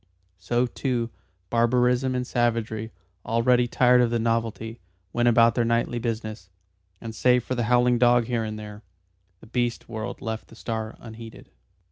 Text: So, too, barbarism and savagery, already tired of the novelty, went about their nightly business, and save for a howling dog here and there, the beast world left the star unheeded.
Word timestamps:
So, 0.39 0.65
too, 0.65 1.11
barbarism 1.51 2.15
and 2.15 2.25
savagery, 2.25 2.91
already 3.23 3.67
tired 3.67 4.01
of 4.01 4.09
the 4.09 4.17
novelty, 4.17 4.79
went 5.13 5.27
about 5.29 5.53
their 5.53 5.63
nightly 5.63 5.99
business, 5.99 6.49
and 6.99 7.13
save 7.13 7.43
for 7.43 7.53
a 7.53 7.61
howling 7.61 7.99
dog 7.99 8.25
here 8.25 8.43
and 8.43 8.57
there, 8.57 8.81
the 9.41 9.45
beast 9.45 9.87
world 9.89 10.19
left 10.19 10.47
the 10.47 10.55
star 10.55 10.95
unheeded. 10.99 11.51